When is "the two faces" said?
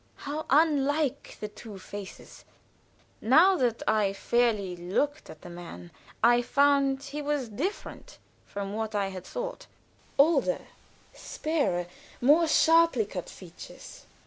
1.41-2.43